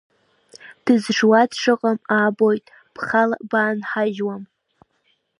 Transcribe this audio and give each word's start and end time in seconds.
Дызжуа 0.83 1.41
дшыҟам 1.49 1.97
аабоит, 2.15 2.65
бхала 2.93 3.37
баанҳажьуам. 3.49 4.43